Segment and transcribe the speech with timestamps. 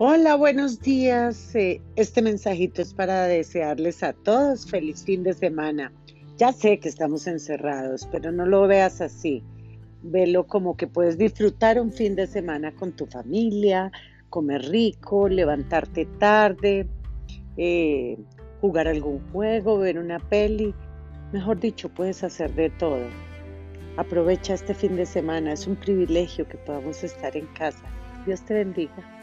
[0.00, 1.56] Hola, buenos días.
[1.56, 5.92] Eh, este mensajito es para desearles a todos feliz fin de semana.
[6.36, 9.42] Ya sé que estamos encerrados, pero no lo veas así.
[10.02, 13.90] Velo como que puedes disfrutar un fin de semana con tu familia,
[14.30, 16.86] comer rico, levantarte tarde,
[17.56, 18.16] eh,
[18.60, 20.76] jugar algún juego, ver una peli.
[21.32, 23.08] Mejor dicho, puedes hacer de todo.
[23.96, 27.82] Aprovecha este fin de semana, es un privilegio que podamos estar en casa.
[28.24, 29.17] Dios te bendiga.